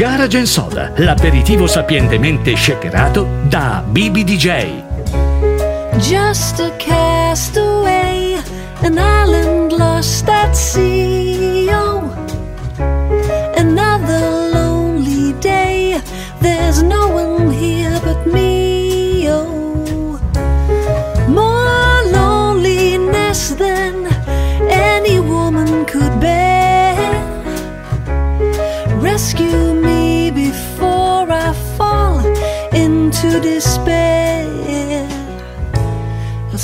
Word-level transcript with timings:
Garage 0.00 0.46
Soda, 0.46 0.92
l'aperitivo 0.96 1.66
sapientemente 1.66 2.56
shakerato 2.56 3.26
da 3.50 3.84
BBDJ. 3.86 4.48
Just 5.98 6.58
a 6.58 6.70
castaway, 6.78 8.40
an 8.80 8.96
island 8.96 9.72
lost 9.72 10.26
at 10.26 10.56
sea. 10.56 11.19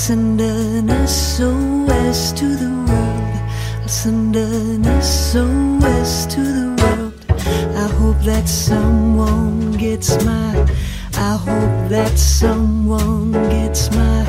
Send 0.07 0.41
an 0.41 0.89
SOS 1.05 2.31
to 2.31 2.47
the 2.47 2.71
world. 2.87 3.35
I'll 3.83 3.89
send 3.89 4.37
an 4.37 4.85
SOS 5.03 6.27
to 6.27 6.43
the 6.59 6.69
world. 6.81 7.25
I 7.75 7.89
hope 7.99 8.21
that 8.21 8.47
someone 8.49 9.73
gets 9.73 10.25
my. 10.25 10.65
I 11.15 11.37
hope 11.37 11.91
that 11.91 12.17
someone 12.17 13.33
gets 13.51 13.91
my. 13.97 14.21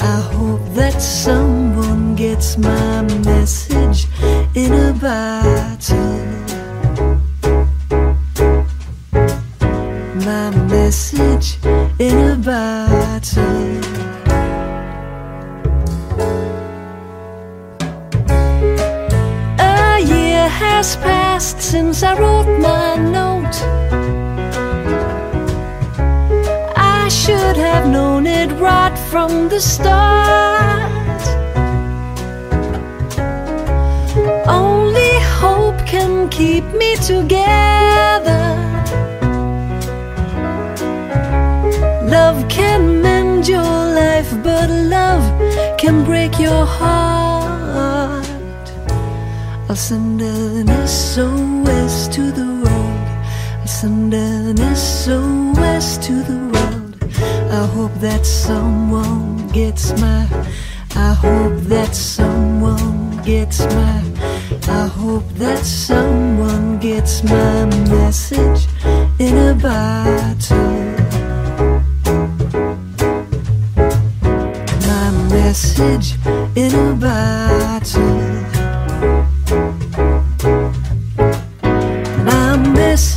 I 0.00 0.20
hope 0.36 0.62
that 0.76 1.02
someone 1.02 2.14
gets 2.14 2.56
my 2.56 3.02
message 3.26 4.06
in 4.54 4.72
a 4.72 4.92
bottle. 4.92 6.26
My 10.24 10.50
message 10.68 11.58
in 11.98 12.16
a 12.18 12.36
bottle. 12.36 13.97
Has 20.78 20.94
passed 20.98 21.60
since 21.60 22.04
I 22.04 22.12
wrote 22.20 22.50
my 22.60 22.94
note. 23.18 23.56
I 26.76 27.08
should 27.08 27.56
have 27.56 27.84
known 27.88 28.28
it 28.28 28.50
right 28.60 28.96
from 29.10 29.48
the 29.48 29.60
start. 29.60 31.22
Only 34.46 35.14
hope 35.40 35.78
can 35.84 36.28
keep 36.28 36.64
me 36.80 36.94
together. 37.12 38.46
Love 42.16 42.48
can 42.48 43.02
mend 43.02 43.48
your 43.48 43.78
life, 44.02 44.30
but 44.44 44.70
love 44.70 45.26
can 45.76 46.04
break 46.04 46.38
your 46.38 46.64
heart. 46.64 47.27
I'll 49.68 49.76
send 49.76 50.22
an 50.22 50.66
SOS 50.86 52.08
to 52.08 52.32
the 52.32 52.46
world. 52.64 53.08
I'll 53.60 53.66
send 53.66 54.14
an 54.14 54.56
SOS 54.74 55.98
to 56.06 56.14
the 56.22 56.38
world. 56.52 56.96
I 57.52 57.66
hope 57.66 57.92
that 58.00 58.24
someone 58.24 59.46
gets 59.48 59.92
my. 60.00 60.26
I 60.96 61.12
hope 61.12 61.58
that 61.68 61.94
someone 61.94 63.22
gets 63.24 63.60
my. 63.66 64.02
I 64.68 64.86
hope 64.86 65.28
that 65.34 65.58
someone 65.58 66.78
gets 66.78 67.22
my 67.22 67.66
message 67.90 68.66
in 69.18 69.36
a 69.36 69.54
bottle. 69.54 70.78
My 74.88 75.10
message 75.28 76.16
in 76.56 76.74
a 76.74 76.94
bottle. 76.94 78.27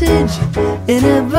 Message 0.02 0.58
in 0.88 1.06
a 1.06 1.31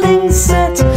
landing 0.00 0.32
set. 0.32 0.89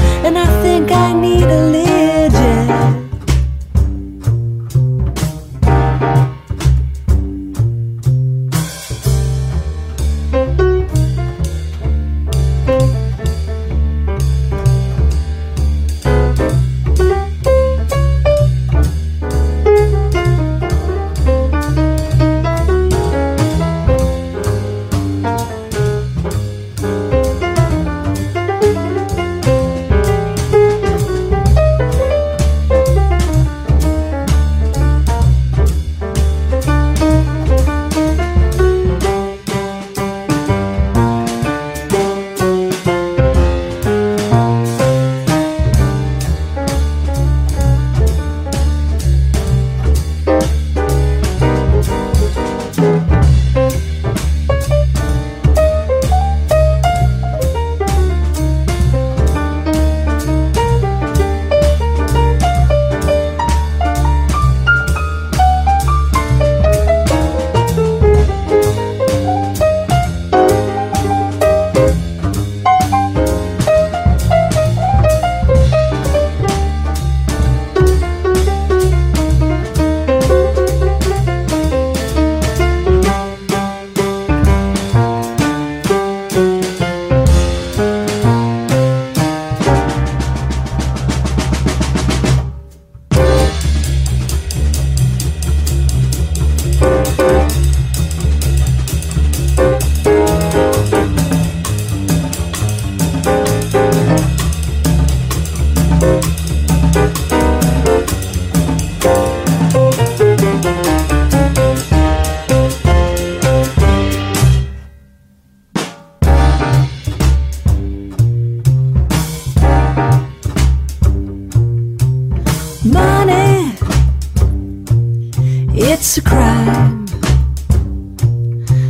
It's 126.04 126.18
a 126.18 126.22
crime. 126.22 127.08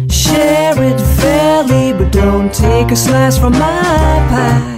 Share 0.09 0.73
it 0.81 0.99
fairly, 1.21 1.93
but 1.93 2.11
don't 2.11 2.51
take 2.51 2.89
a 2.89 2.95
slice 2.95 3.37
from 3.37 3.53
my 3.53 4.25
pie. 4.31 4.72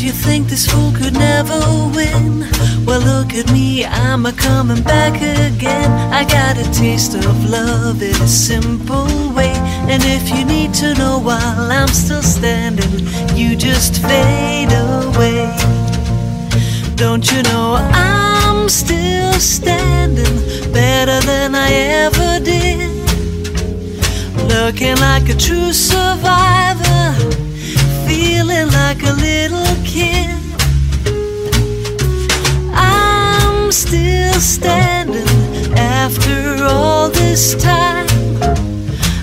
Did 0.00 0.06
you 0.06 0.12
think 0.12 0.48
this 0.48 0.66
fool 0.66 0.92
could 0.92 1.12
never 1.12 1.60
win? 1.94 2.40
Well, 2.86 3.02
look 3.02 3.34
at 3.34 3.52
me, 3.52 3.84
I'm 3.84 4.24
a 4.24 4.32
coming 4.32 4.82
back 4.82 5.16
again. 5.16 5.90
I 6.10 6.24
got 6.24 6.56
a 6.56 6.64
taste 6.72 7.14
of 7.14 7.50
love 7.50 8.00
in 8.02 8.14
a 8.14 8.26
simple 8.26 9.30
way. 9.34 9.52
And 9.92 10.02
if 10.02 10.30
you 10.30 10.46
need 10.46 10.72
to 10.80 10.94
know 10.94 11.18
while 11.18 11.70
I'm 11.70 11.88
still 11.88 12.22
standing, 12.22 13.06
you 13.36 13.56
just 13.56 14.00
fade 14.00 14.72
away. 14.72 15.54
Don't 16.94 17.30
you 17.30 17.42
know 17.42 17.76
I'm 17.92 18.70
still 18.70 19.34
standing 19.34 20.72
better 20.72 21.20
than 21.26 21.54
I 21.54 21.70
ever 22.06 22.40
did? 22.42 22.88
Looking 24.48 24.96
like 24.96 25.28
a 25.28 25.36
true 25.36 25.74
survivor, 25.74 27.12
feeling 28.20 28.68
like 28.82 29.02
a 29.02 29.14
little 29.28 29.74
kid. 29.82 30.28
I'm 32.74 33.72
still 33.72 34.38
standing 34.56 35.72
after 35.78 36.64
all 36.64 37.08
this 37.08 37.54
time. 37.54 38.08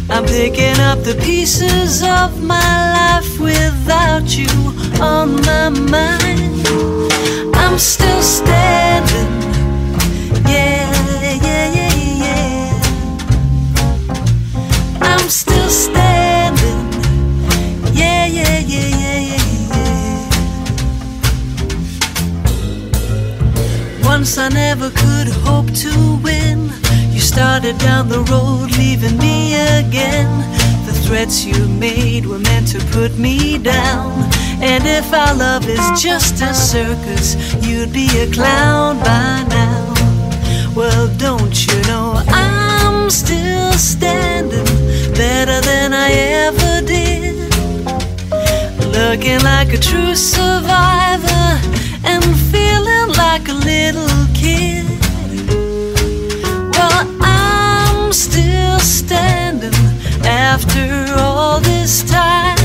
I'm 0.09 0.25
picking 0.25 0.79
up 0.89 0.99
the 1.09 1.15
pieces 1.29 2.01
of 2.01 2.29
my 2.41 2.71
life 2.99 3.39
without 3.39 4.27
you 4.39 4.53
on 4.99 5.27
my 5.51 5.69
mind. 5.69 6.55
I'm 7.61 7.77
still 7.77 8.23
standing. 8.37 9.33
Yeah, 10.53 10.91
yeah, 11.47 11.67
yeah, 11.79 11.93
yeah. 12.23 12.71
I'm 15.09 15.29
still 15.29 15.69
standing. 15.69 16.26
Once 24.17 24.39
I 24.39 24.49
never 24.49 24.89
could 24.89 25.27
hope 25.45 25.71
to 25.85 25.93
win. 26.23 26.71
You 27.13 27.19
started 27.19 27.77
down 27.77 28.09
the 28.09 28.21
road, 28.31 28.75
leaving 28.75 29.15
me 29.19 29.53
again. 29.53 30.31
The 30.87 30.93
threats 31.05 31.45
you 31.45 31.67
made 31.67 32.25
were 32.25 32.39
meant 32.39 32.67
to 32.69 32.79
put 32.97 33.15
me 33.19 33.59
down. 33.59 34.11
And 34.59 34.87
if 34.87 35.13
our 35.13 35.35
love 35.35 35.69
is 35.69 36.01
just 36.01 36.41
a 36.41 36.51
circus, 36.51 37.35
you'd 37.63 37.93
be 37.93 38.07
a 38.17 38.25
clown 38.31 38.97
by 39.01 39.45
now. 39.49 39.93
Well, 40.75 41.07
don't 41.17 41.55
you 41.67 41.79
know 41.83 42.19
I'm 42.27 43.11
still 43.11 43.73
standing 43.73 44.65
better 45.13 45.61
than 45.61 45.93
I 45.93 46.09
ever 46.47 46.81
did? 46.87 47.35
Looking 48.97 49.41
like 49.43 49.73
a 49.73 49.77
true 49.77 50.15
survivor 50.15 51.61
and 52.03 52.23
feeling 52.49 52.66
like 53.39 53.49
a 53.49 53.53
little 53.53 54.09
kid. 54.33 54.83
Well, 56.73 57.07
I'm 57.21 58.11
still 58.11 58.79
standing 58.79 59.75
after 60.25 61.13
all 61.15 61.59
this 61.59 62.03
time. 62.03 62.57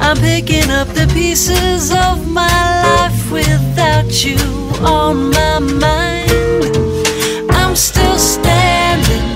I'm 0.00 0.16
picking 0.16 0.70
up 0.70 0.88
the 0.88 1.06
pieces 1.14 1.92
of 1.92 2.26
my 2.26 2.48
life 2.82 3.30
without 3.30 4.24
you 4.24 4.38
on 4.84 5.30
my 5.30 5.58
mind. 5.60 6.76
I'm 7.50 7.76
still 7.76 8.18
standing. 8.18 9.28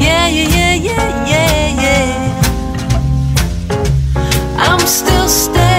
Yeah, 0.00 0.28
yeah, 0.28 0.48
yeah, 0.56 0.74
yeah, 0.88 1.26
yeah, 1.32 1.82
yeah. 1.84 2.42
I'm 4.56 4.80
still 4.80 5.28
standing. 5.28 5.71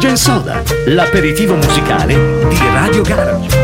Garage 0.00 0.16
Soda, 0.16 0.62
l'aperitivo 0.86 1.56
musicale 1.56 2.14
di 2.48 2.56
Radio 2.72 3.02
Garage. 3.02 3.59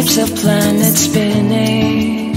keeps 0.00 0.14
the 0.14 0.26
planet 0.40 0.96
spinning. 0.96 2.32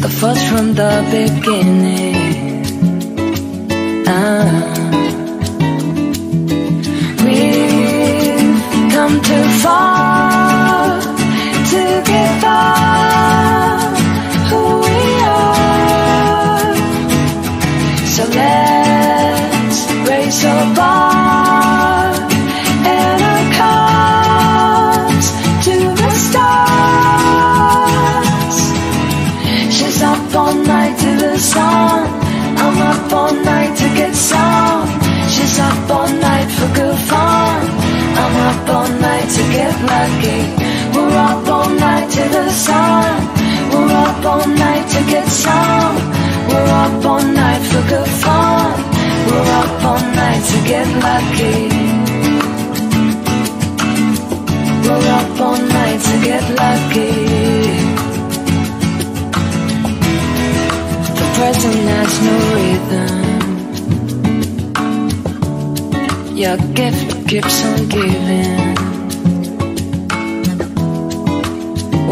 The 0.00 0.08
force 0.08 0.42
from 0.48 0.72
the 0.72 0.94
beginning. 1.10 2.16
Ah. 4.06 4.72
We've 7.24 8.92
come 8.94 9.20
too 9.20 9.44
far. 9.62 10.11
up 44.22 44.30
all 44.32 44.46
night 44.46 44.88
to 44.88 45.00
get 45.10 45.26
some. 45.28 45.96
We're 46.48 46.72
up 46.84 47.04
all 47.04 47.22
night 47.22 47.62
for 47.70 47.82
good 47.88 48.08
fun. 48.22 48.80
We're 49.26 49.50
up 49.60 49.84
all 49.84 50.00
night 50.20 50.42
to 50.50 50.58
get 50.72 50.86
lucky. 51.08 51.58
We're 54.84 55.08
up 55.18 55.40
all 55.46 55.58
night 55.78 56.00
to 56.08 56.14
get 56.28 56.44
lucky. 56.62 57.14
The 61.18 61.26
present 61.36 61.80
has 61.94 62.12
no 62.26 62.34
rhythm. 62.54 63.20
Your 66.36 66.58
gift 66.74 67.08
keeps 67.28 67.56
on 67.64 67.78
giving. 67.88 68.72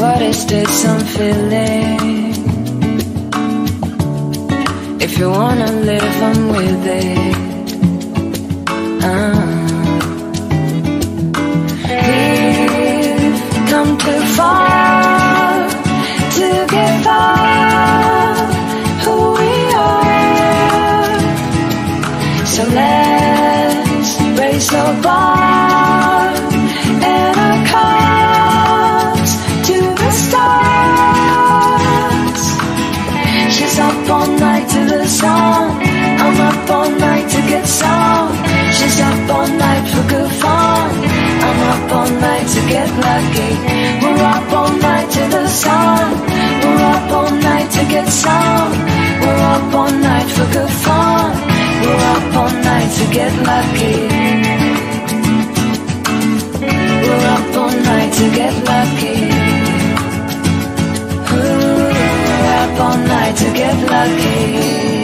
What 0.00 0.20
is 0.22 0.40
this 0.46 0.69
I'm 0.90 1.00
feeling. 1.16 2.34
If 5.00 5.18
you 5.18 5.30
wanna 5.30 5.70
live, 5.88 6.16
I'm 6.28 6.48
with 6.48 6.86
it. 6.86 7.36
Uh-huh. 9.06 9.50
We've 12.08 13.42
come 13.70 13.92
too 14.04 14.22
far 14.36 15.68
to 16.36 16.48
give 16.74 17.06
up 17.06 18.50
who 19.04 19.16
we 19.38 19.52
are. 19.94 21.14
So 22.54 22.62
let's 22.78 24.10
raise 24.38 24.68
the 24.68 24.84
bar. 25.04 25.69
to 42.54 42.60
get 42.68 42.88
lucky. 43.06 43.50
We're 44.02 44.24
up 44.34 44.52
all 44.52 44.72
night 44.88 45.08
to 45.16 45.22
the 45.36 45.46
sun. 45.46 46.04
We're 46.62 46.84
up 46.94 47.10
all 47.18 47.30
night 47.30 47.70
to 47.76 47.82
get 47.94 48.08
some. 48.08 48.72
We're 49.22 49.42
up 49.54 49.74
all 49.74 49.92
night 49.92 50.28
for 50.34 50.46
good 50.56 50.72
fun. 50.84 51.30
We're 51.82 52.04
up 52.14 52.34
all 52.40 52.52
night 52.68 52.90
to 52.98 53.04
get 53.18 53.32
lucky. 53.50 53.96
We're 57.04 57.26
up 57.36 57.56
all 57.62 57.74
night 57.90 58.12
to 58.18 58.26
get 58.40 58.54
lucky. 58.70 59.18
Ooh, 61.34 61.88
we're 62.26 62.48
up 62.62 62.80
all 62.86 62.98
night 63.14 63.36
to 63.36 63.48
get 63.60 63.76
lucky. 63.94 64.99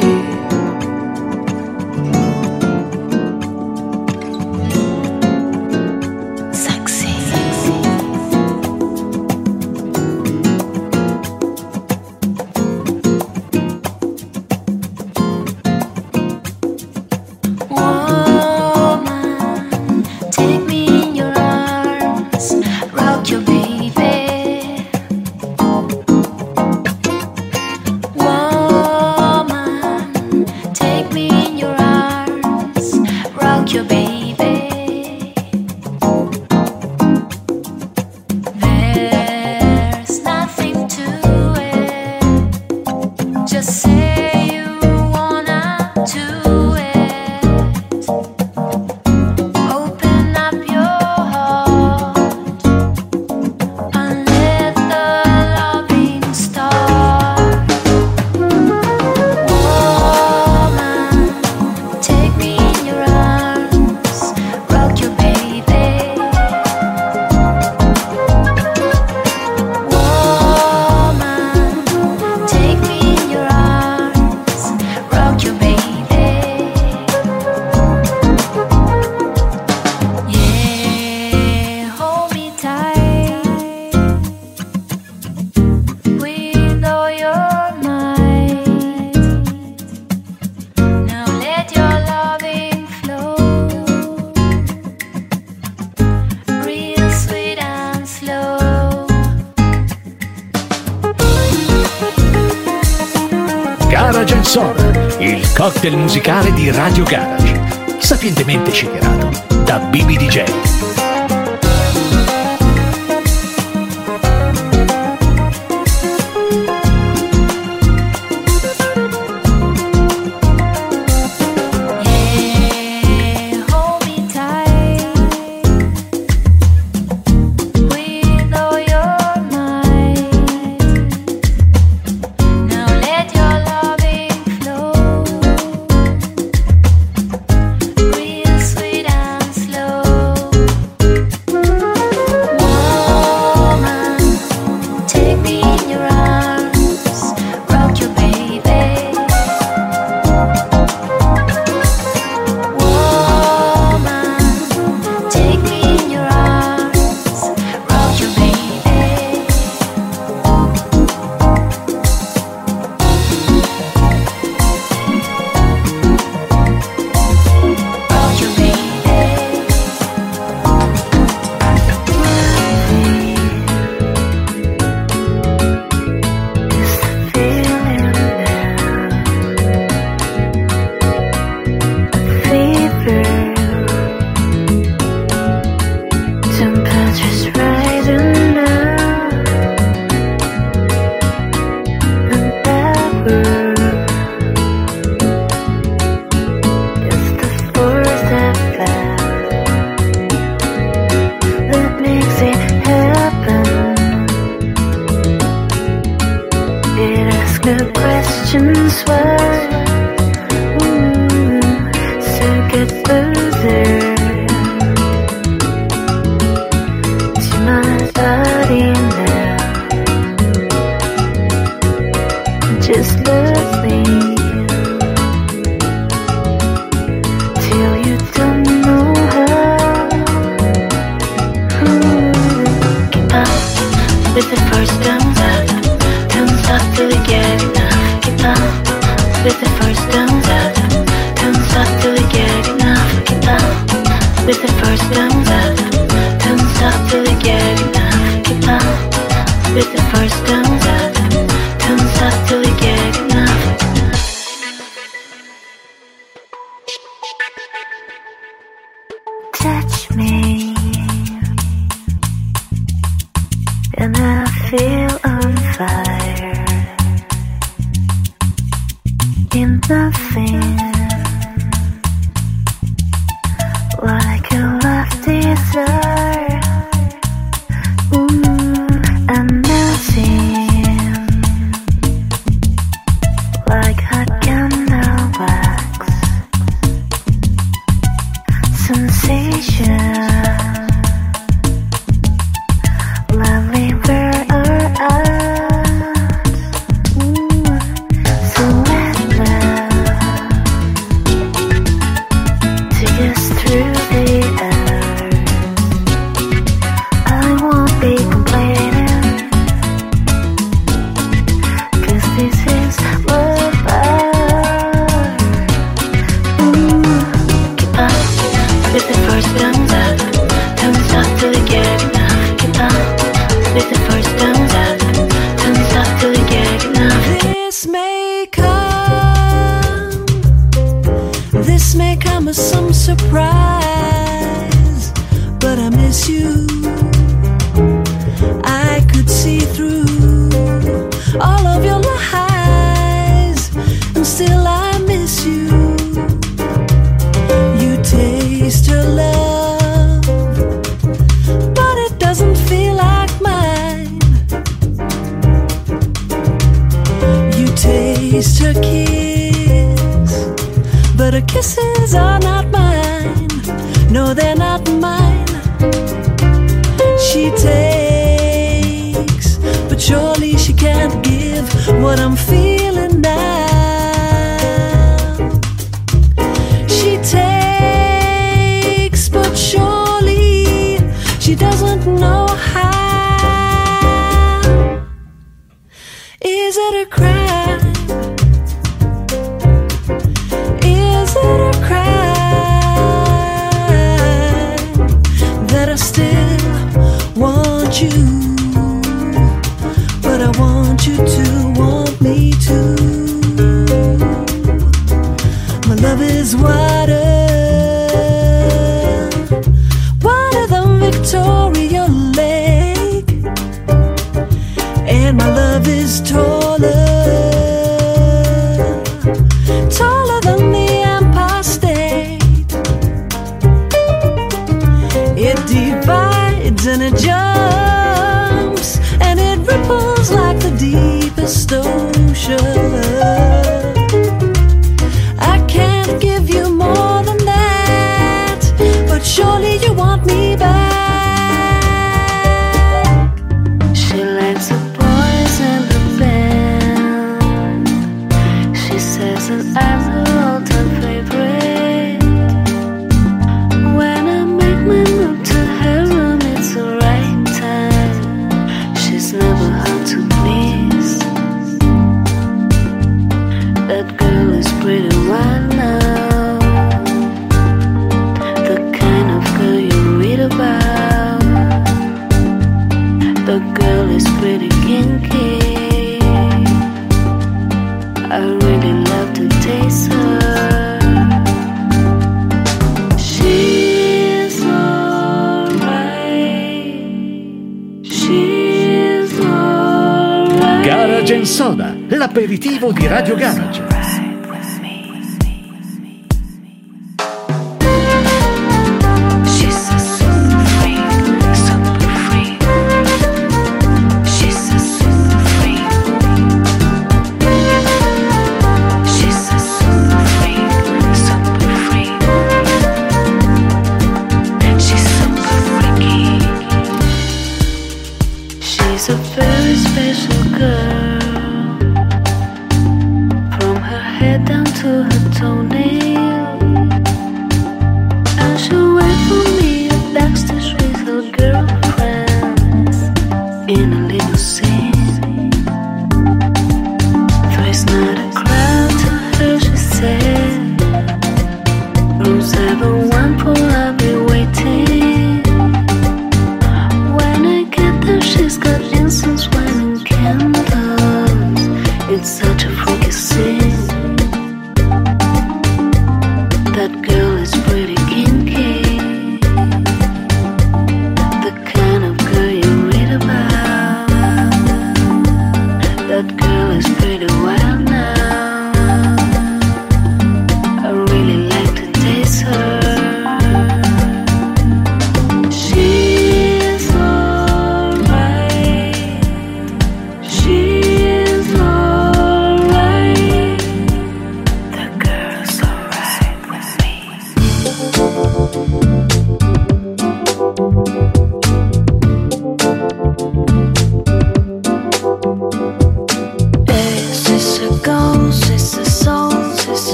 Cocktail 105.87 105.97
musicale 105.97 106.53
di 106.53 106.71
Radio 106.71 107.05
Garage, 107.05 107.61
sapientemente 107.99 108.73
shakerato 108.73 109.31
da 109.65 109.79
Bibi 109.79 110.17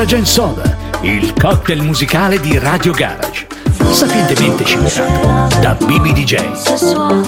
Garage 0.00 0.24
Soda, 0.24 0.78
il 1.02 1.34
cocktail 1.34 1.82
musicale 1.82 2.40
di 2.40 2.56
Radio 2.56 2.90
Garage. 2.90 3.46
Sapientemente 3.90 4.64
scimmerato 4.64 5.60
da 5.60 5.74
BBDJ. 5.74 6.36
Ce 6.62 6.76
soir, 6.78 7.22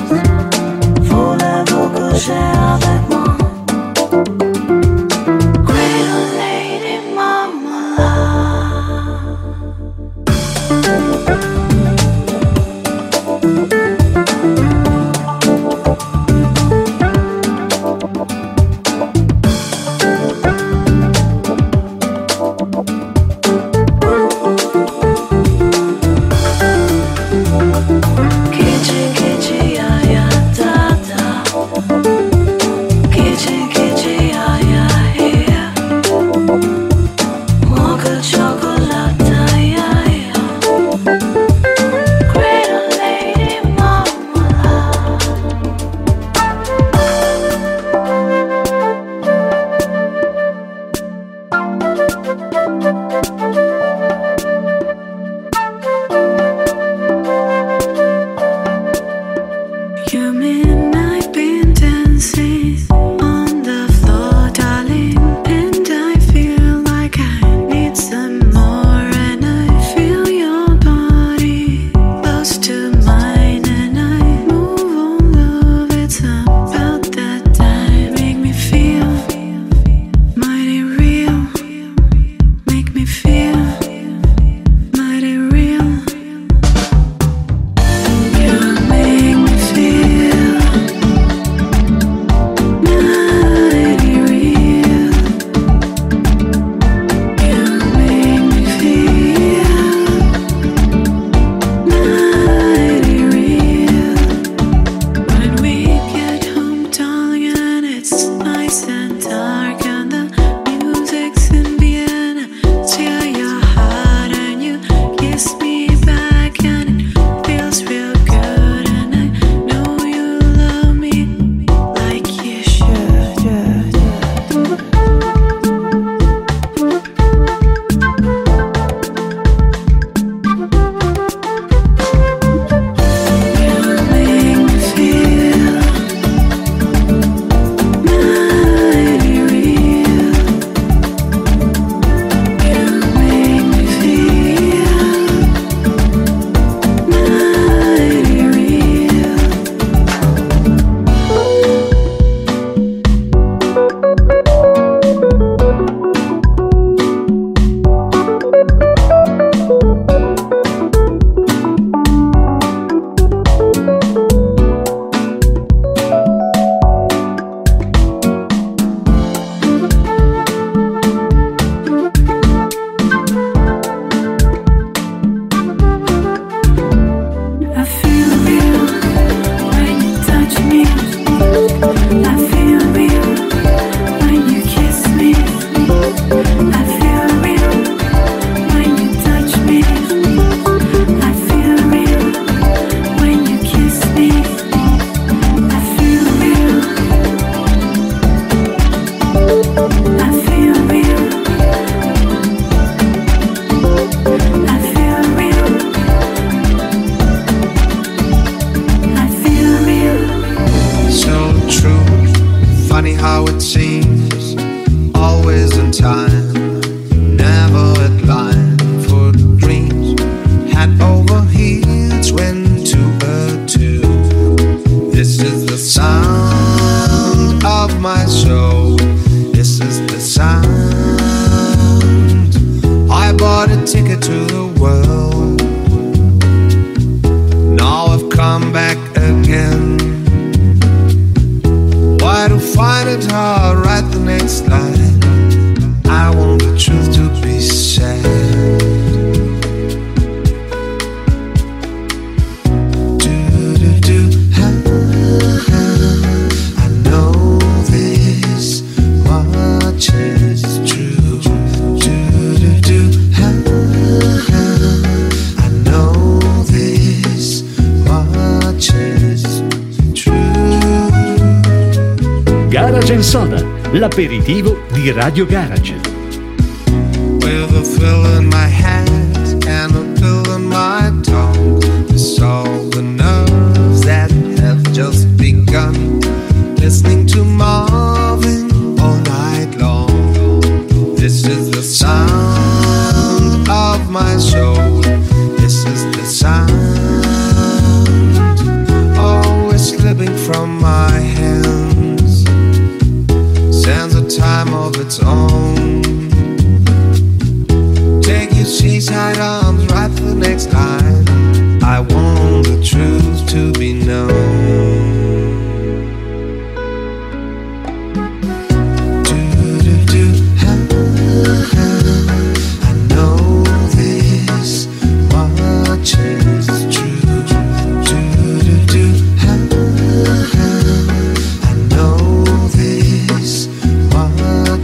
Radio 275.33 275.47
Garage. 275.47 276.02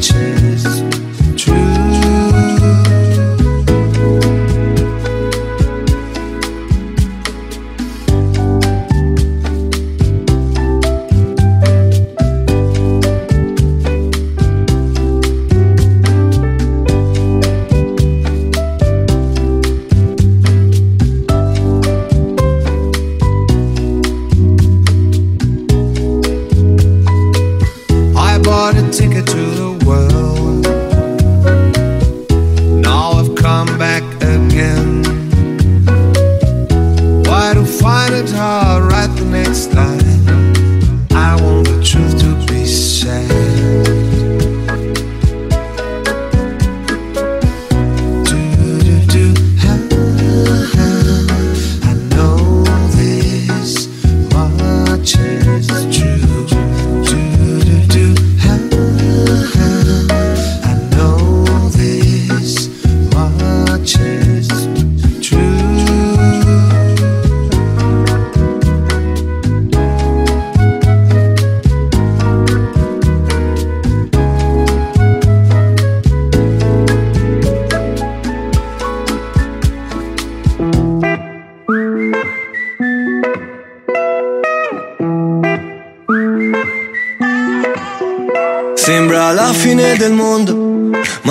touching 0.00 0.37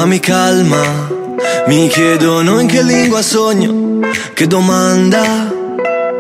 mi 0.06 0.20
calma. 0.20 1.16
Mi 1.68 1.88
chiedono 1.88 2.60
in 2.60 2.68
che 2.68 2.82
lingua 2.82 3.22
sogno, 3.22 4.00
che 4.34 4.48
domanda. 4.48 5.54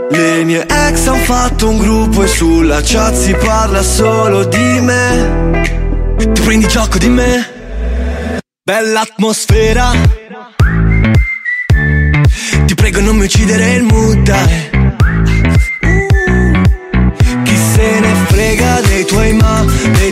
Le 0.09 0.43
mie 0.43 0.61
ex 0.61 1.07
hanno 1.07 1.23
fatto 1.23 1.67
un 1.67 1.77
gruppo 1.77 2.23
e 2.23 2.27
sulla 2.27 2.79
chat 2.81 3.13
si 3.13 3.33
parla 3.33 3.81
solo 3.81 4.45
di 4.45 4.79
me. 4.79 6.15
Ti 6.17 6.41
prendi 6.41 6.67
gioco 6.67 6.97
di 6.97 7.09
me? 7.09 8.41
Bella 8.63 9.01
atmosfera. 9.01 10.26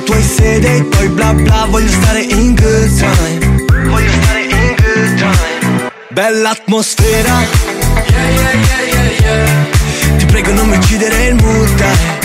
Tuoi 0.06 0.24
se, 0.24 0.60
dei 0.60 0.88
tuoi 0.88 1.08
bla 1.10 1.34
bla, 1.34 1.66
voglio 1.70 1.92
stare 1.92 2.22
in 2.22 2.56
good 2.56 2.98
time. 2.98 3.90
Voglio 3.90 4.12
stare 4.22 4.42
in 4.44 4.76
good 4.78 5.18
time. 5.18 5.92
Bella 6.10 6.52
atmosfera. 6.52 7.42
Yeah, 8.08 8.30
yeah, 8.30 8.54
yeah. 9.20 10.18
Ti 10.18 10.26
prego 10.26 10.52
non 10.54 10.70
mi 10.70 10.78
uccidere 10.78 11.26
il 11.26 11.36
mood 11.36 12.25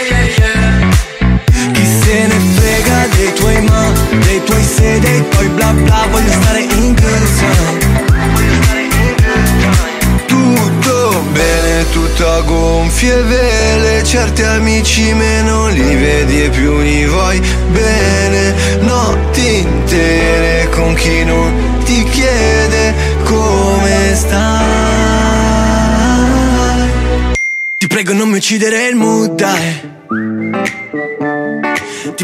dei 3.07 3.33
tuoi 3.33 3.61
ma 3.61 3.91
Dei 4.25 4.43
tuoi 4.43 4.63
se, 4.63 4.99
dei 4.99 5.29
tuoi 5.29 5.47
bla 5.49 5.71
bla 5.73 6.07
Voglio 6.11 6.31
stare 6.31 6.61
in 6.61 6.95
good 6.95 6.95
time 6.95 8.01
bene, 11.31 11.89
tutto 11.91 12.29
a 12.29 12.41
gonfie 12.41 13.21
vele 13.23 14.03
Certi 14.03 14.43
amici 14.43 15.13
meno 15.13 15.67
li 15.69 15.95
vedi 15.95 16.43
e 16.43 16.49
più 16.49 16.79
li 16.79 17.05
vuoi 17.05 17.39
bene. 17.71 18.53
Notti 18.81 19.59
intere 19.59 20.67
con 20.69 20.93
chi 20.95 21.23
non 21.23 21.79
ti 21.85 22.03
chiede 22.03 22.93
come 23.23 24.13
stai. 24.15 24.39
Ti 27.77 27.87
prego 27.87 28.13
non 28.13 28.29
mi 28.29 28.37
uccidere 28.37 28.87
il 28.87 28.95
mood, 28.95 29.35
dai 29.35 29.99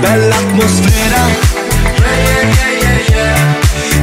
Bella 0.00 0.36
atmosfera. 0.36 1.20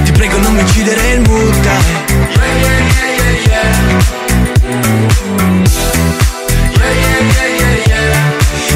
Ti 0.03 0.11
prego 0.11 0.37
non 0.39 0.53
mi 0.53 0.61
uccidere 0.61 1.13
il 1.13 1.21
mood. 1.21 1.67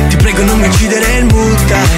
Ti 0.08 0.16
prego 0.16 0.44
non 0.44 0.60
mi 0.60 0.68
uccidere 0.68 1.18
il 1.18 1.26
mood 1.26 1.97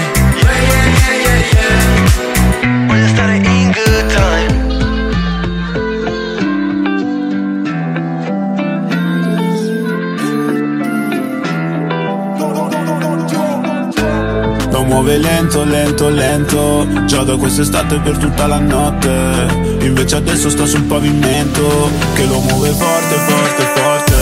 lento, 15.50 15.64
lento, 15.64 16.10
lento. 16.10 16.88
Già 17.06 17.24
da 17.24 17.36
quest'estate 17.36 18.00
per 18.00 18.18
tutta 18.18 18.46
la 18.46 18.60
notte. 18.60 19.48
Invece 19.82 20.18
adesso 20.18 20.50
sta 20.50 20.66
sul 20.66 20.84
pavimento. 20.84 21.90
Che 22.14 22.26
lo 22.26 22.40
muove 22.40 22.70
forte, 22.70 23.16
forte, 23.16 23.64
forte. 23.76 24.16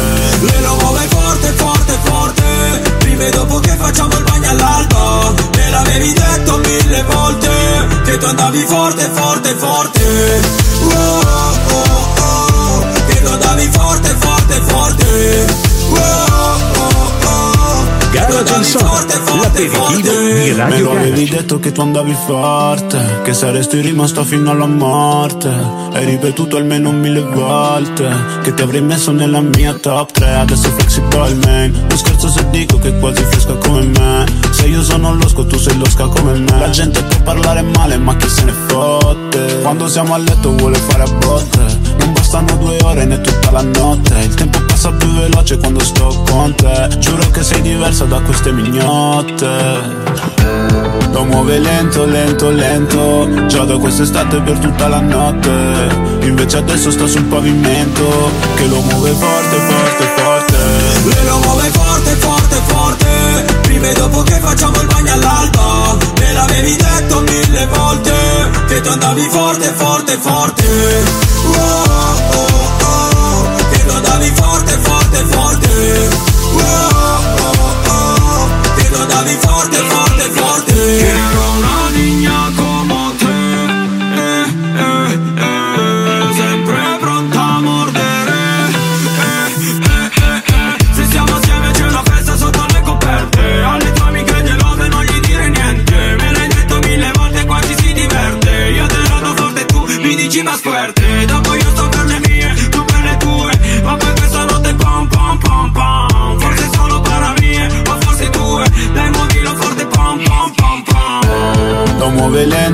Lei 0.45 0.61
lo 0.61 0.75
muove 0.81 1.07
forte, 1.09 1.47
forte, 1.49 1.97
forte. 2.03 2.95
Prima 2.99 3.25
e 3.25 3.29
dopo 3.31 3.59
che 3.59 3.75
facciamo 3.75 4.15
il 4.17 4.23
bagno 4.23 4.49
all'alba 4.49 5.33
Me 5.55 5.69
l'avevi 5.71 6.13
detto 6.13 6.57
mille 6.57 7.03
volte 7.03 7.49
Che 8.03 8.17
tu 8.17 8.25
andavi 8.25 8.65
forte, 8.65 9.09
forte, 9.11 9.55
forte. 9.55 10.41
Oh, 10.83 11.21
oh, 11.71 12.21
oh, 12.21 12.85
Che 13.07 13.21
tu 13.21 13.27
andavi 13.27 13.69
forte, 13.71 14.15
forte, 14.19 14.61
Soda, 18.67 19.05
l'aperitivo 19.41 19.87
di 20.01 20.33
Me 20.33 20.53
Radio 20.55 20.83
lo 20.83 20.91
avevi 20.91 21.23
Garage. 21.23 21.35
detto 21.35 21.59
che 21.59 21.71
tu 21.71 21.81
andavi 21.81 22.15
forte 22.25 23.21
Che 23.23 23.33
saresti 23.33 23.79
rimasta 23.79 24.23
fino 24.23 24.51
alla 24.51 24.65
morte. 24.65 25.49
Hai 25.93 26.05
ripetuto 26.05 26.57
almeno 26.57 26.91
mille 26.91 27.21
volte 27.21 28.09
Che 28.43 28.53
ti 28.53 28.61
avrei 28.61 28.81
messo 28.81 29.11
nella 29.11 29.39
mia 29.39 29.73
top 29.73 30.11
3 30.11 30.33
Adesso 30.33 30.69
flexible 30.69 31.33
main. 31.45 31.71
Non 31.87 31.97
scherzo 31.97 32.27
se 32.29 32.49
dico 32.49 32.77
che 32.79 32.97
quasi 32.99 33.23
fresca 33.23 33.53
come 33.53 33.83
me. 33.85 34.25
Se 34.51 34.65
io 34.67 34.81
sono 34.83 35.13
losco 35.13 35.45
tu 35.45 35.57
sei 35.57 35.77
losca 35.77 36.07
come 36.07 36.33
me. 36.33 36.59
La 36.59 36.69
gente 36.69 37.01
può 37.03 37.21
parlare 37.23 37.61
male 37.61 37.97
ma 37.97 38.15
chi 38.15 38.27
se 38.27 38.43
ne 38.43 38.53
fotte? 38.67 39.59
Quando 39.61 39.87
siamo 39.87 40.13
a 40.13 40.17
letto 40.17 40.55
vuole 40.55 40.77
fare 40.77 41.03
a 41.03 41.11
botte. 41.11 41.79
Non 41.99 42.11
bastano 42.13 42.55
due 42.57 42.77
ore 42.83 43.05
né 43.05 43.21
tutta 43.21 43.51
la 43.51 43.61
notte. 43.61 44.19
Il 44.19 44.33
tempo 44.33 44.56
passa 44.77 44.91
più 44.91 45.11
veloce 45.11 45.57
quando 45.57 45.83
sto 45.83 46.23
con 46.29 46.53
te. 46.53 46.87
Giuro 46.99 47.27
che 47.31 47.41
sei 47.41 47.61
diversa 47.61 48.05
da 48.05 48.19
queste 48.21 48.51
mignotte. 48.51 49.49
Lo 51.11 51.23
muove 51.25 51.57
lento, 51.57 52.05
lento, 52.05 52.51
lento. 52.51 53.47
Già 53.47 53.63
da 53.63 53.75
quest'estate 53.77 54.39
per 54.39 54.59
tutta 54.59 54.87
la 54.87 54.99
notte. 54.99 55.49
Invece 56.21 56.57
adesso 56.57 56.91
sta 56.91 57.07
sul 57.07 57.23
pavimento. 57.23 58.29
Che 58.55 58.67
lo 58.67 58.81
muove 58.81 59.11
forte, 59.13 59.55
forte, 59.55 60.05
forte. 60.15 60.57
Lei 61.05 61.25
lo 61.25 61.37
muove 61.39 61.69
forte, 61.71 62.11
forte, 62.11 62.55
forte. 62.67 63.45
Prima 63.61 63.89
e 63.89 63.93
dopo 63.93 64.21
che 64.21 64.39
facciamo 64.39 64.79
il 64.79 64.87
bagno 64.87 65.13
all'alba 65.13 65.97
Me 66.19 66.33
l'avevi 66.33 66.75
detto 66.75 67.19
mille 67.19 67.67
volte 67.67 68.13
Che 68.67 68.81
tu 68.81 68.89
andavi 68.89 69.27
forte, 69.29 69.73
forte, 69.75 70.17
forte. 70.19 70.63
Oh, 71.45 71.57
oh, 71.57 72.47
oh, 72.83 72.86
Tu 73.87 73.93
andavi 73.93 74.31
forte, 74.35 74.77
forte, 74.83 75.23
forte. 75.31 75.69
Oh, 76.59 76.96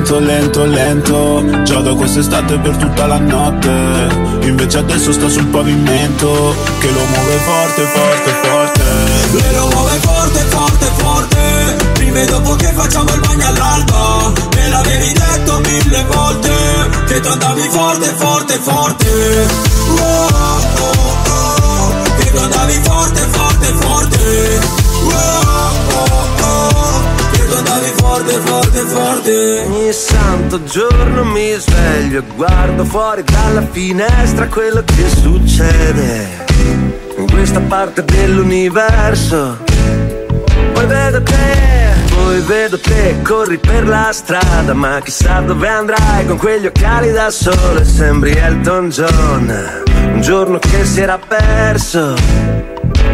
lento, 0.04 0.18
lento, 0.18 0.64
lento. 0.64 1.80
Da 1.80 1.94
quest'estate 1.94 2.58
per 2.58 2.76
tutta 2.76 3.06
la 3.06 3.18
notte. 3.18 3.68
Invece 4.42 4.78
adesso 4.78 5.12
sta 5.12 5.28
sul 5.28 5.46
pavimento. 5.46 6.54
Che 6.78 6.90
lo 6.90 7.04
muove 7.04 7.36
forte, 7.38 7.82
forte, 7.82 8.30
forte. 8.42 8.82
Lei 9.32 9.54
lo 9.54 9.66
muove 9.68 9.98
forte, 10.00 10.38
forte, 10.48 10.86
forte. 10.96 11.92
Prima 11.94 12.20
e 12.20 12.26
dopo 12.26 12.54
che 12.54 12.72
facciamo 12.74 13.12
il 13.14 13.20
bagno 13.20 13.46
all'alba 13.46 14.32
Me 14.54 14.68
l'avevi 14.68 15.12
detto 15.12 15.60
mille 15.60 16.04
volte 16.04 16.52
Che 17.06 17.20
tu 17.20 17.28
andavi 17.28 17.68
forte, 17.70 18.06
forte, 18.16 18.58
forte. 18.58 19.46
Oh, 19.98 20.28
oh, 20.78 20.94
oh, 21.30 21.92
Che 22.18 22.30
tu 22.30 22.36
andavi 22.38 22.80
forte, 22.82 23.20
forte, 23.30 23.66
forte. 23.80 24.60
Oh, 25.04 25.72
oh, 25.94 26.44
oh, 26.44 27.02
Che 27.32 27.46
tu 27.46 27.54
andavi 27.54 27.92
forte, 27.96 28.40
forte, 28.44 28.63
forte 29.24 29.64
Ogni 29.66 29.92
santo 29.92 30.62
giorno 30.64 31.24
mi 31.24 31.52
sveglio 31.54 32.18
e 32.18 32.22
guardo 32.36 32.84
fuori 32.84 33.24
dalla 33.24 33.66
finestra 33.66 34.46
quello 34.48 34.82
che 34.84 35.08
succede 35.08 36.44
in 37.16 37.30
questa 37.30 37.60
parte 37.60 38.04
dell'universo. 38.04 39.58
Poi 40.72 40.86
vedo 40.86 41.22
te, 41.22 41.92
poi 42.14 42.40
vedo 42.40 42.78
te, 42.78 43.16
corri 43.22 43.58
per 43.58 43.86
la 43.86 44.10
strada, 44.12 44.74
ma 44.74 45.00
chissà 45.02 45.40
dove 45.40 45.68
andrai 45.68 46.26
con 46.26 46.36
quegli 46.36 46.66
occhiali 46.66 47.10
da 47.12 47.30
sole, 47.30 47.84
sembri 47.84 48.32
Elton 48.32 48.88
John, 48.90 49.82
un 50.12 50.20
giorno 50.20 50.58
che 50.58 50.84
si 50.84 51.00
era 51.00 51.18
perso. 51.18 52.14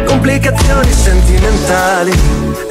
Complicazioni 0.05 0.91
sentimentali, 0.91 2.11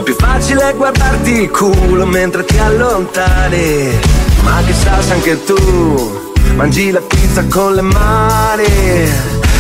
è 0.01 0.03
più 0.03 0.15
facile 0.17 0.73
guardarti 0.77 1.43
il 1.43 1.51
culo 1.51 2.07
mentre 2.07 2.45
ti 2.45 2.59
allontani. 2.59 3.99
Ma 4.43 4.63
chissà 4.67 5.01
se 5.03 5.13
anche 5.13 5.45
tu 5.45 6.33
mangi 6.55 6.91
la 6.91 7.01
pizza 7.01 7.45
con 7.47 7.75
le 7.75 7.83
mani. 7.83 8.65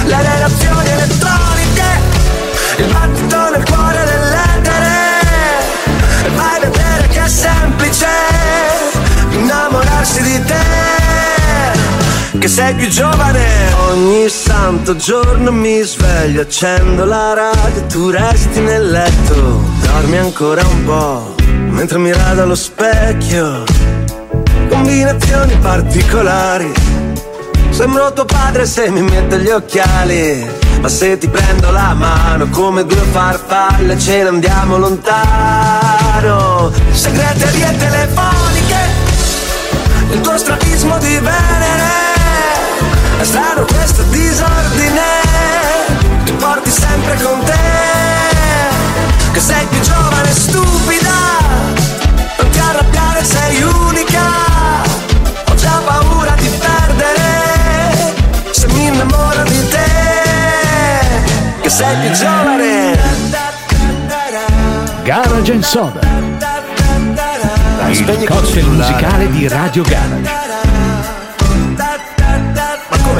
Le 0.04 0.22
relazioni 0.22 0.88
elettroniche, 0.88 1.88
il 2.78 2.86
battito 2.86 3.50
nel 3.50 3.64
cuore 3.64 4.04
dell'etere. 4.04 4.98
E 6.24 6.28
vai 6.34 6.56
a 6.56 6.60
vedere 6.60 7.08
che 7.08 7.24
è 7.24 7.28
semplice 7.28 8.06
innamorarsi 9.30 10.22
di 10.22 10.44
te 10.44 10.99
che 12.40 12.48
sei 12.48 12.74
più 12.74 12.88
giovane. 12.88 13.72
Ogni 13.90 14.28
santo 14.28 14.96
giorno 14.96 15.52
mi 15.52 15.82
sveglio, 15.82 16.40
accendo 16.40 17.04
la 17.04 17.34
radio, 17.34 17.86
tu 17.86 18.08
resti 18.08 18.60
nel 18.60 18.90
letto 18.90 19.62
Dormi 19.82 20.16
ancora 20.16 20.62
un 20.66 20.84
po', 20.84 21.34
mentre 21.68 21.98
mi 21.98 22.10
rado 22.12 22.42
allo 22.42 22.54
specchio. 22.54 23.64
Combinazioni 24.70 25.54
particolari. 25.60 26.72
Sembro 27.68 28.12
tuo 28.12 28.24
padre 28.24 28.66
se 28.66 28.90
mi 28.90 29.00
metto 29.00 29.36
gli 29.36 29.48
occhiali 29.48 30.44
Ma 30.80 30.88
se 30.88 31.16
ti 31.18 31.28
prendo 31.28 31.70
la 31.70 31.94
mano 31.94 32.48
come 32.48 32.84
due 32.84 33.04
farfalle 33.12 33.96
ce 33.98 34.22
ne 34.22 34.28
andiamo 34.28 34.76
lontano. 34.76 36.72
Segreterie 36.90 37.76
telefoniche 37.76 38.78
Il 40.10 40.20
tuo 40.20 40.36
strabismo 40.36 40.98
di 40.98 41.14
Venere 41.14 42.09
è 43.20 43.24
strano 43.24 43.64
questo 43.64 44.02
disordine. 44.04 45.02
Che 46.24 46.32
porti 46.32 46.70
sempre 46.70 47.16
con 47.22 47.42
te 47.44 47.58
Che 49.32 49.40
sei 49.40 49.66
più 49.66 49.80
giovane 49.80 50.28
e 50.28 50.32
stupida. 50.32 51.10
Non 52.38 52.50
ti 52.50 52.58
arrabbiare 52.58 53.24
sei 53.24 53.62
unica. 53.62 54.22
Ho 55.48 55.54
già 55.54 55.82
paura 55.84 56.34
di 56.38 56.48
perdere. 56.48 58.14
Se 58.52 58.66
mi 58.68 58.86
innamoro 58.86 59.42
di 59.42 59.68
te 59.68 59.88
Che 61.60 61.68
sei 61.68 61.96
più 61.98 62.10
giovane. 62.12 62.98
Garage 65.02 65.52
and 65.52 65.64
Soda, 65.64 66.00
il 67.88 68.24
cocktail 68.28 68.66
musicale 68.66 69.30
di 69.30 69.48
Radio 69.48 69.82
Garage. 69.82 70.39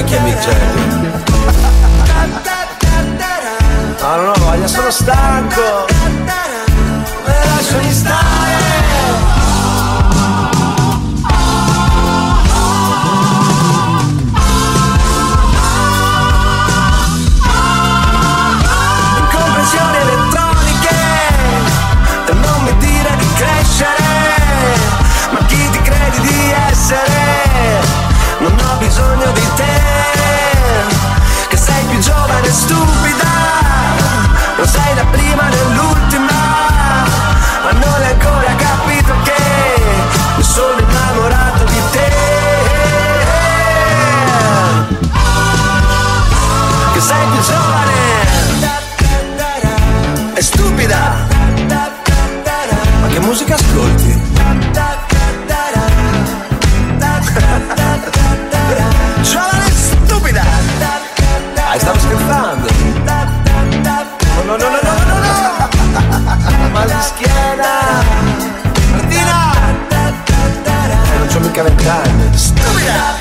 Come 0.00 0.12
chiami 0.12 0.32
Jerry? 0.32 1.00
No, 4.00 4.16
non 4.16 4.28
ho 4.28 4.32
voglia, 4.38 4.66
sono 4.66 4.90
stanco. 4.90 5.99
crystal 32.50 32.89
gonna. 71.68 72.38
Stop 72.38 72.80
it 72.80 72.88
up. 72.88 73.19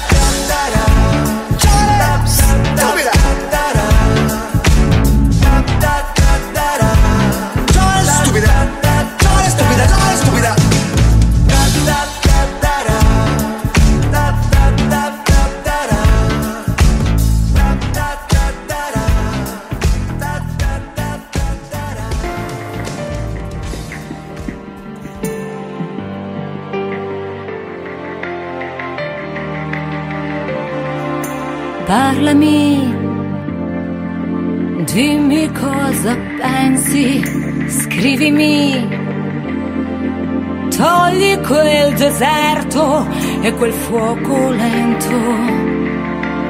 E 43.41 43.53
quel 43.53 43.71
fuoco 43.71 44.49
lento 44.49 45.09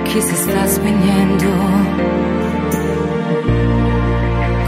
che 0.03 0.21
si 0.21 0.35
sta 0.35 0.65
spegnendo. 0.65 1.47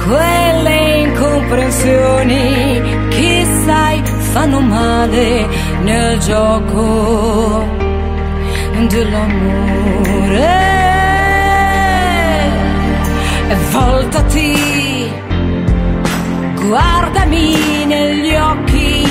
Quelle 0.05 1.01
incomprensioni 1.01 2.81
che 3.09 3.45
sai 3.65 4.03
fanno 4.33 4.59
male 4.59 5.47
nel 5.83 6.19
gioco 6.19 7.65
dell'amore. 8.87 10.59
E 13.49 13.55
voltati, 13.71 15.11
guardami 16.67 17.85
negli 17.85 18.33
occhi, 18.35 19.07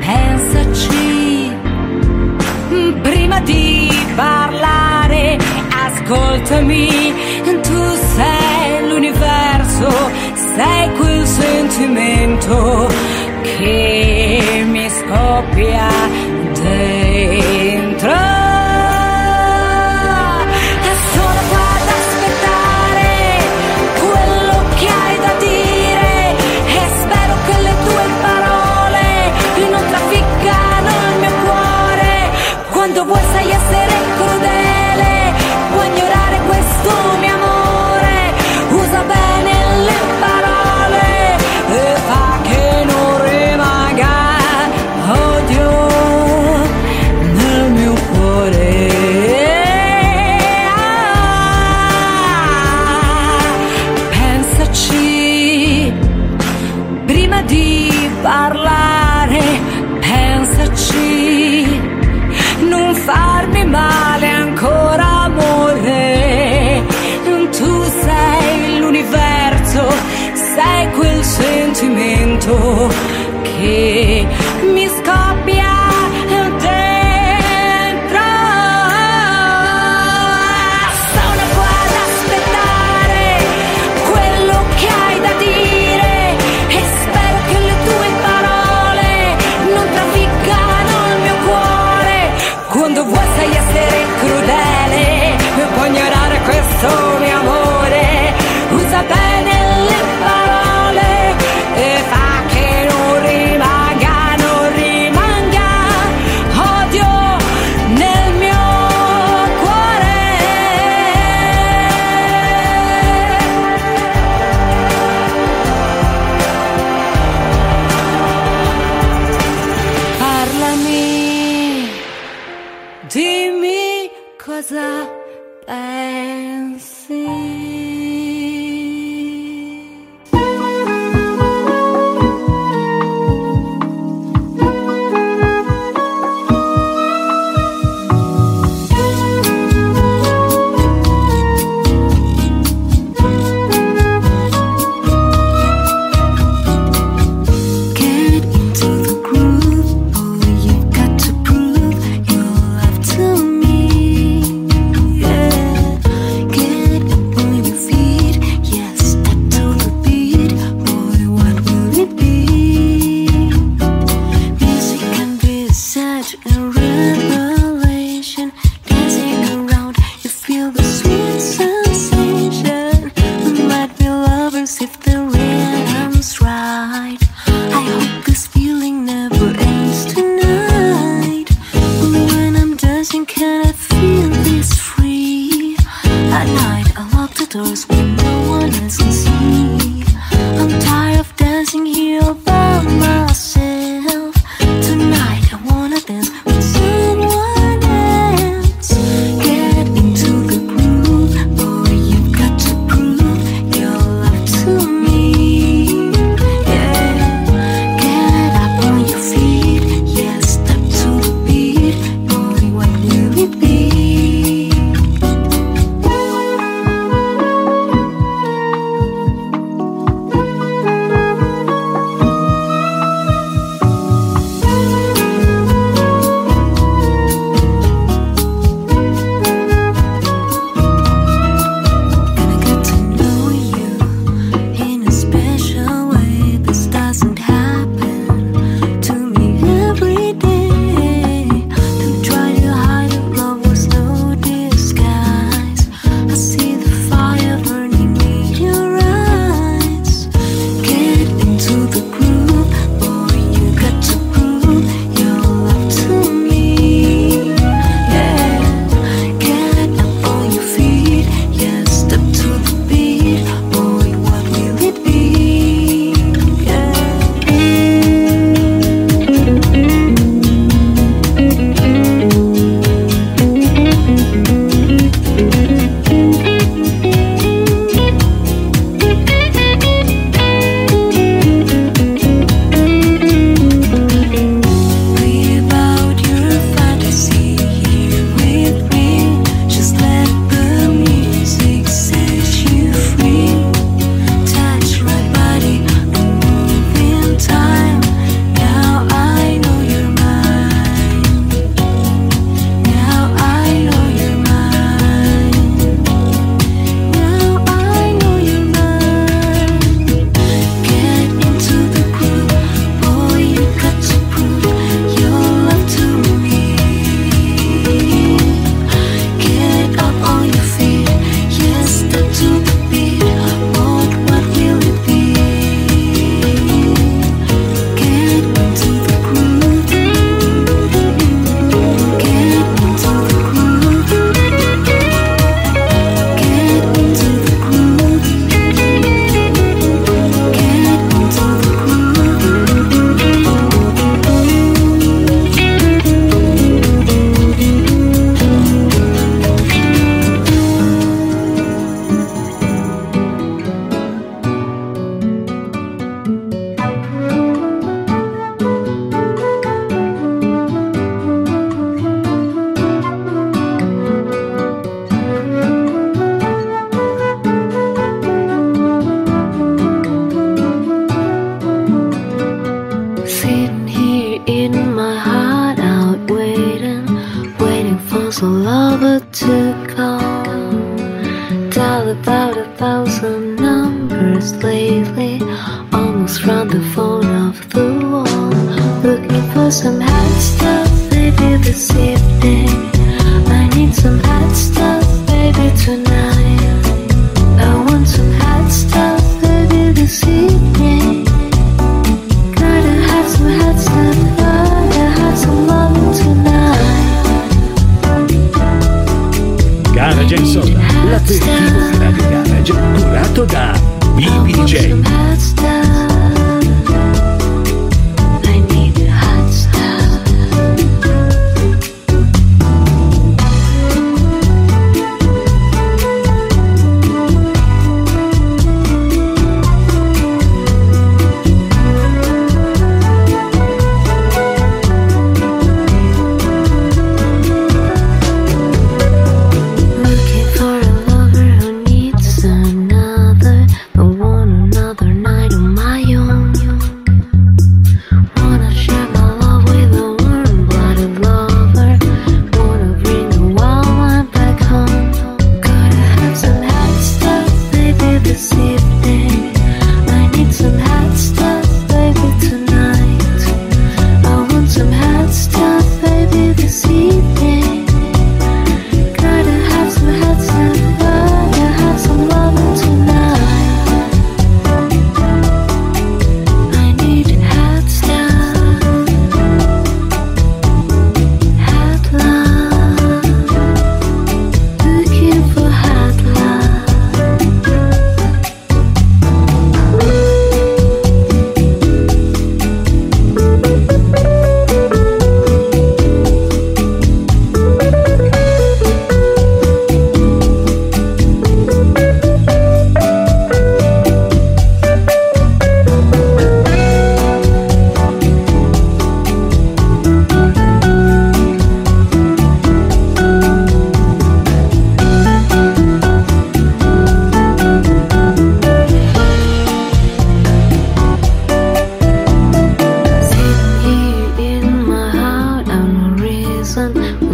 pensaci. 0.00 1.35
Prima 3.36 3.40
di 3.40 3.90
parlare, 4.14 5.36
ascoltami, 5.68 6.88
tu 7.60 7.94
sei 8.14 8.88
l'universo, 8.88 9.90
sei 10.54 10.90
quel 10.96 11.26
sentimento 11.26 12.88
che 13.42 14.64
mi 14.66 14.85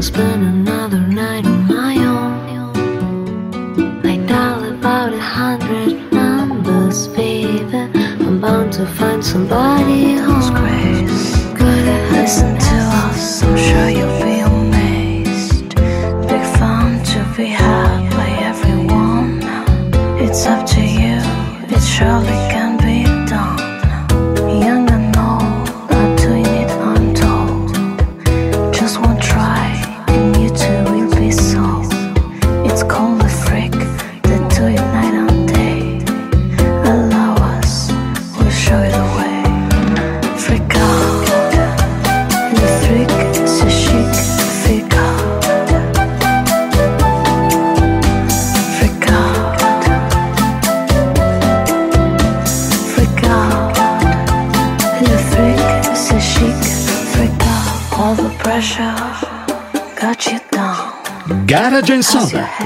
spend 0.02 0.42
another 0.42 0.98
night 0.98 1.46
on 1.46 1.66
my 1.68 1.96
own. 1.96 2.74
I 4.04 4.16
dial 4.26 4.64
about 4.72 5.12
a 5.12 5.20
hundred 5.20 6.12
numbers, 6.12 7.06
baby. 7.08 7.76
I'm 8.26 8.40
bound 8.40 8.72
to 8.72 8.86
find 8.86 9.24
somebody 9.24 10.14
who's 10.14 10.50
great. 10.50 10.91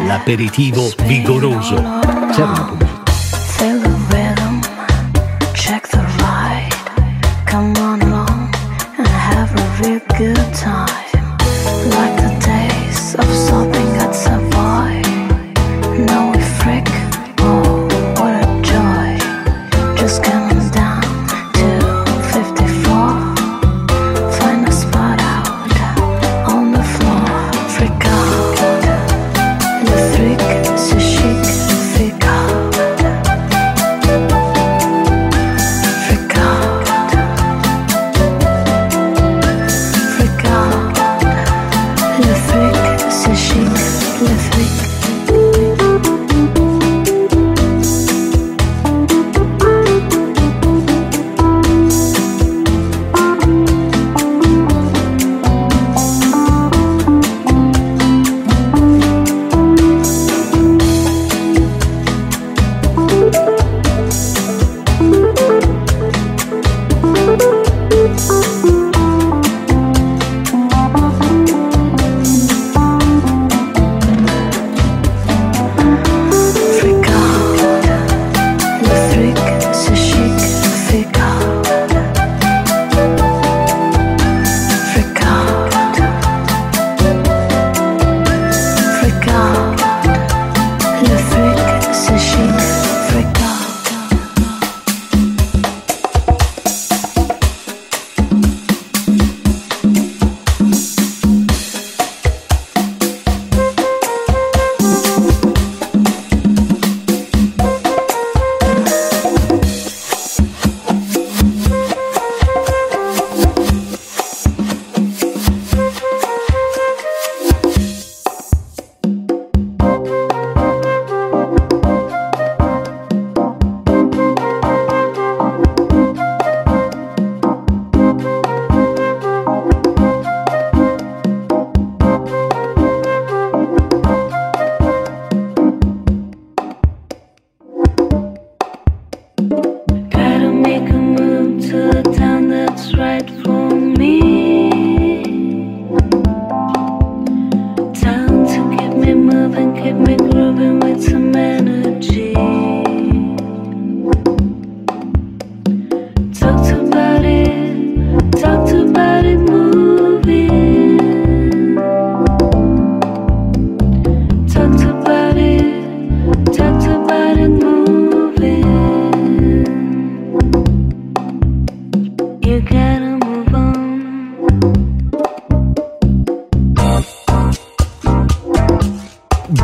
l'aperitivo 0.07 0.91
vigoroso. 1.05 2.86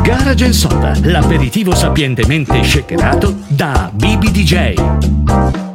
Garage 0.01 0.53
Soda, 0.53 0.93
l'aperitivo 1.03 1.73
sapientemente 1.73 2.63
shakerato 2.63 3.35
da 3.47 3.89
BBDJ. 3.93 5.72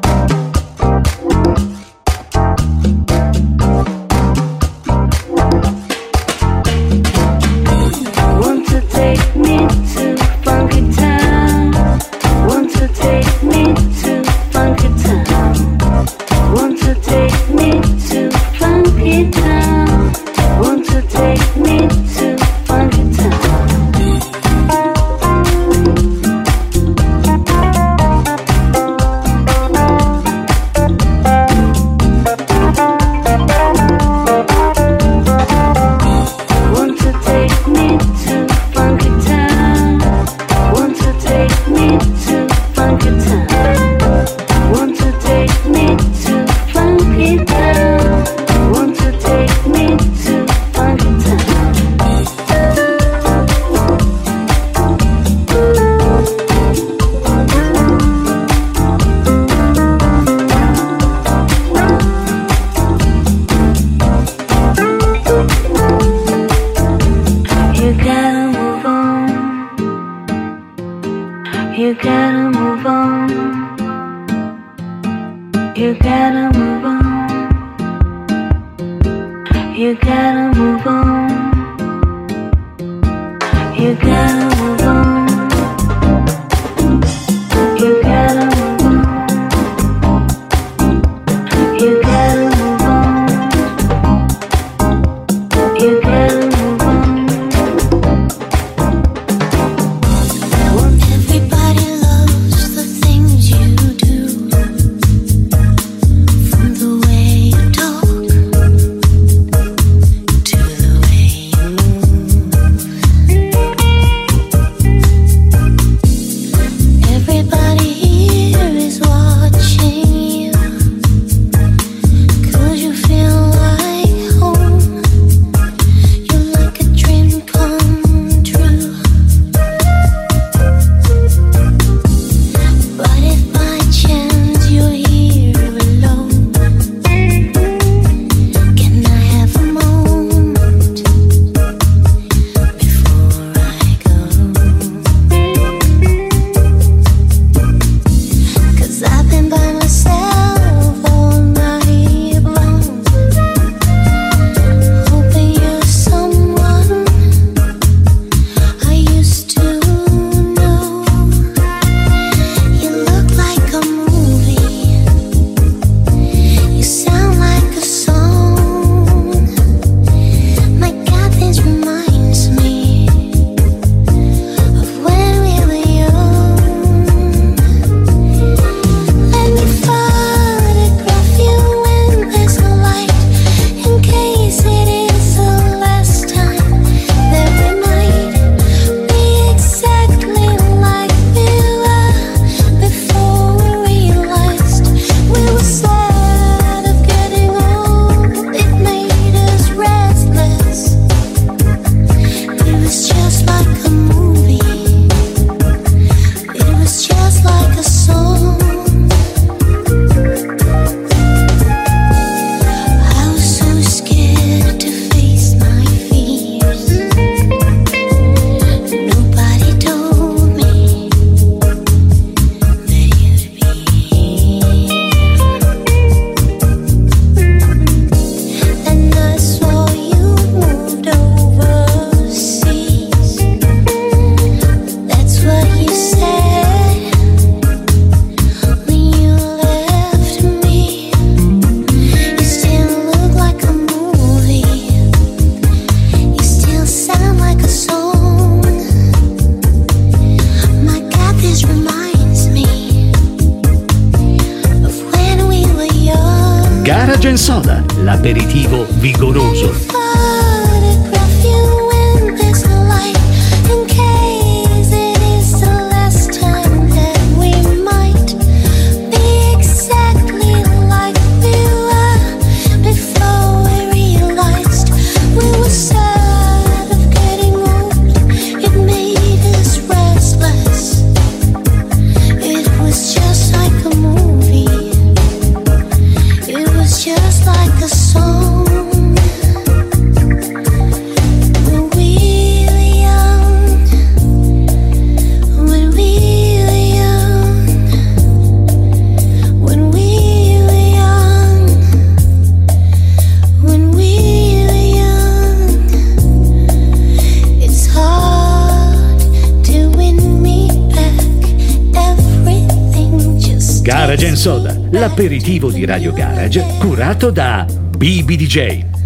Curato 317.19 317.33
da 317.33 317.67
BBDJ. 317.97 318.98